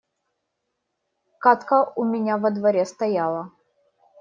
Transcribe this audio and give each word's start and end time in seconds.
Кадка 1.43 1.83
у 1.95 2.03
меня 2.15 2.39
во 2.39 2.49
дворе 2.49 2.87
стояла 2.87 3.51